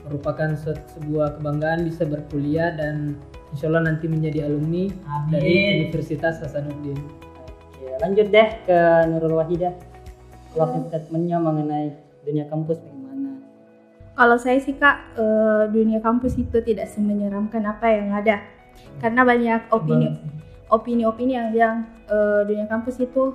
merupakan 0.07 0.55
se- 0.55 0.87
sebuah 0.95 1.39
kebanggaan 1.39 1.83
bisa 1.83 2.07
berkuliah 2.07 2.71
dan 2.75 3.19
insya 3.51 3.67
Allah 3.67 3.91
nanti 3.91 4.07
menjadi 4.07 4.47
alumni 4.47 4.87
dari 5.27 5.83
Universitas 5.83 6.39
Hasanuddin. 6.39 6.97
Oke, 7.75 7.85
lanjut 7.99 8.27
deh 8.31 8.49
ke 8.63 8.79
Nurul 9.11 9.43
Wahidah. 9.43 9.75
Closing 10.55 10.85
statementnya 10.87 11.37
mengenai 11.41 11.97
dunia 12.23 12.45
kampus 12.45 12.77
bagaimana? 12.77 13.41
Kalau 14.13 14.37
saya 14.37 14.61
sih 14.61 14.77
kak, 14.77 15.17
eh, 15.17 15.63
dunia 15.73 15.97
kampus 15.97 16.37
itu 16.37 16.61
tidak 16.61 16.87
semenyeramkan 16.93 17.65
apa 17.65 17.89
yang 17.89 18.13
ada. 18.13 18.41
Karena 19.01 19.21
banyak 19.25 19.69
opini 19.69 20.13
opini-opini 20.69 21.37
yang 21.37 21.53
bilang 21.53 21.89
eh, 22.09 22.41
dunia 22.45 22.65
kampus 22.69 23.01
itu 23.01 23.33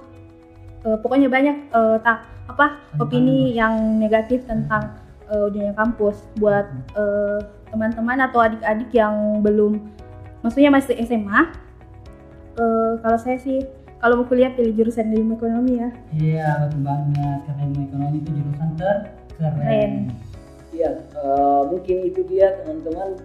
eh, 0.87 0.98
pokoknya 0.98 1.27
banyak 1.31 1.57
tak 2.03 2.38
apa 2.48 2.80
opini 2.96 3.52
yang 3.52 4.00
negatif 4.00 4.44
tentang 4.48 4.96
eh, 5.28 5.46
dunia 5.52 5.76
kampus 5.76 6.24
buat 6.40 6.66
eh, 6.96 7.38
teman-teman 7.68 8.24
atau 8.24 8.40
adik-adik 8.40 8.88
yang 8.96 9.44
belum 9.44 9.78
maksudnya 10.40 10.72
masih 10.72 10.96
SMA 11.04 11.52
eh, 12.56 12.92
kalau 13.04 13.18
saya 13.20 13.37
sih 13.38 13.62
kalau 13.98 14.22
mau 14.22 14.26
kuliah 14.30 14.54
pilih 14.54 14.78
jurusan 14.78 15.11
ilmu 15.11 15.34
ekonomi 15.34 15.82
ya. 15.82 15.90
Iya 16.14 16.48
betul 16.62 16.87
banget. 16.87 17.38
Karena 17.50 17.62
ilmu 17.66 17.80
ekonomi 17.90 18.16
itu 18.22 18.30
jurusan 18.30 18.68
terkeren. 18.78 19.58
Keren. 19.58 19.92
Iya, 20.70 20.90
eh, 21.02 21.62
mungkin 21.66 21.96
itu 22.06 22.20
dia 22.30 22.46
teman-teman. 22.62 23.18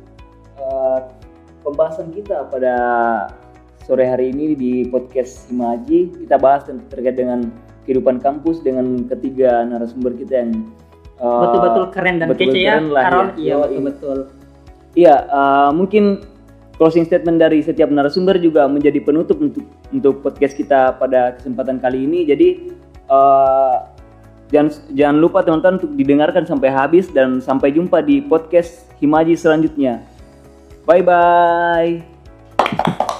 Eh, 0.57 0.99
pembahasan 1.61 2.09
kita 2.11 2.49
pada 2.49 2.75
sore 3.85 4.03
hari 4.07 4.31
ini 4.33 4.55
di 4.57 4.73
podcast 4.87 5.47
Imaji 5.51 6.23
kita 6.23 6.35
bahas 6.39 6.67
tentang 6.67 6.87
terkait 6.91 7.15
dengan 7.19 7.51
kehidupan 7.83 8.23
kampus 8.23 8.63
dengan 8.63 9.03
ketiga 9.07 9.67
narasumber 9.67 10.15
kita 10.15 10.47
yang 10.47 10.51
uh, 11.19 11.43
Betul-betul 11.47 11.85
keren 11.91 12.15
dan 12.19 12.27
betul-betul 12.31 12.55
kece 12.55 12.63
ya, 12.63 12.73
keren 12.79 12.87
lah, 12.89 13.03
Karol. 13.03 13.27
ya. 13.35 13.37
Iya, 13.37 13.55
betul-betul. 13.59 14.17
Iya, 14.93 15.15
uh, 15.29 15.69
mungkin 15.73 16.03
closing 16.77 17.05
statement 17.05 17.41
dari 17.41 17.61
setiap 17.61 17.89
narasumber 17.89 18.37
juga 18.41 18.65
menjadi 18.65 19.01
penutup 19.01 19.37
untuk 19.41 19.65
untuk 19.93 20.25
podcast 20.25 20.57
kita 20.57 20.97
pada 20.97 21.37
kesempatan 21.37 21.77
kali 21.79 22.05
ini. 22.05 22.25
Jadi 22.25 22.73
uh, 23.09 23.85
jangan 24.49 24.69
jangan 24.93 25.17
lupa 25.21 25.45
teman-teman 25.45 25.81
untuk 25.81 25.93
didengarkan 25.97 26.43
sampai 26.45 26.69
habis 26.69 27.09
dan 27.09 27.41
sampai 27.41 27.73
jumpa 27.73 28.01
di 28.05 28.21
podcast 28.21 28.89
Himaji 29.01 29.37
selanjutnya. 29.37 30.01
Bye 30.83 31.03
bye. 31.03 33.12